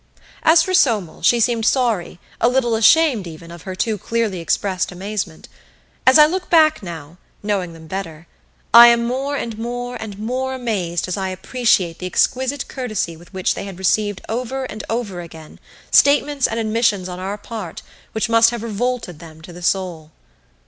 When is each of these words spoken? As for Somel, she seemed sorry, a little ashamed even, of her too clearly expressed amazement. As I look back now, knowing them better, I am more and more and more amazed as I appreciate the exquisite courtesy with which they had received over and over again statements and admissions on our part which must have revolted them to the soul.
As 0.41 0.63
for 0.63 0.73
Somel, 0.73 1.21
she 1.21 1.39
seemed 1.39 1.63
sorry, 1.63 2.19
a 2.39 2.49
little 2.49 2.73
ashamed 2.73 3.27
even, 3.27 3.51
of 3.51 3.61
her 3.61 3.75
too 3.75 3.99
clearly 3.99 4.39
expressed 4.39 4.91
amazement. 4.91 5.47
As 6.07 6.17
I 6.17 6.25
look 6.25 6.49
back 6.49 6.81
now, 6.81 7.17
knowing 7.43 7.73
them 7.73 7.85
better, 7.85 8.25
I 8.73 8.87
am 8.87 9.05
more 9.05 9.35
and 9.35 9.59
more 9.59 9.95
and 10.01 10.17
more 10.17 10.55
amazed 10.55 11.07
as 11.07 11.17
I 11.17 11.29
appreciate 11.29 11.99
the 11.99 12.07
exquisite 12.07 12.67
courtesy 12.67 13.15
with 13.15 13.31
which 13.31 13.53
they 13.53 13.65
had 13.65 13.77
received 13.77 14.21
over 14.27 14.63
and 14.63 14.83
over 14.89 15.21
again 15.21 15.59
statements 15.91 16.47
and 16.47 16.59
admissions 16.59 17.07
on 17.07 17.19
our 17.19 17.37
part 17.37 17.83
which 18.13 18.27
must 18.27 18.49
have 18.49 18.63
revolted 18.63 19.19
them 19.19 19.39
to 19.43 19.53
the 19.53 19.61
soul. 19.61 20.09